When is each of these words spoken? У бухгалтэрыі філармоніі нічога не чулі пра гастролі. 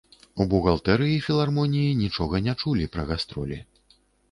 У 0.35 0.45
бухгалтэрыі 0.53 1.19
філармоніі 1.25 1.93
нічога 2.01 2.43
не 2.47 2.57
чулі 2.65 2.91
пра 2.99 3.07
гастролі. 3.13 3.63